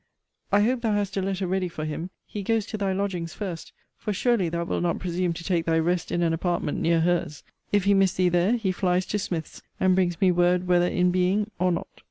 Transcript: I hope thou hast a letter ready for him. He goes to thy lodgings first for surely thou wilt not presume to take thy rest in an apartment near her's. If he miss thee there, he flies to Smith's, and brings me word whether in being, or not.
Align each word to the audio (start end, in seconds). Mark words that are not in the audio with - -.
I 0.51 0.61
hope 0.61 0.81
thou 0.81 0.93
hast 0.93 1.15
a 1.17 1.21
letter 1.21 1.45
ready 1.45 1.67
for 1.67 1.85
him. 1.85 2.09
He 2.25 2.41
goes 2.41 2.65
to 2.65 2.75
thy 2.79 2.91
lodgings 2.91 3.35
first 3.35 3.71
for 3.99 4.11
surely 4.11 4.49
thou 4.49 4.63
wilt 4.63 4.81
not 4.81 4.97
presume 4.97 5.31
to 5.33 5.43
take 5.43 5.67
thy 5.67 5.77
rest 5.77 6.11
in 6.11 6.23
an 6.23 6.33
apartment 6.33 6.79
near 6.79 7.01
her's. 7.01 7.43
If 7.71 7.83
he 7.83 7.93
miss 7.93 8.15
thee 8.15 8.27
there, 8.29 8.53
he 8.57 8.71
flies 8.71 9.05
to 9.05 9.19
Smith's, 9.19 9.61
and 9.79 9.93
brings 9.93 10.19
me 10.19 10.31
word 10.31 10.65
whether 10.65 10.87
in 10.87 11.11
being, 11.11 11.51
or 11.59 11.71
not. 11.71 11.85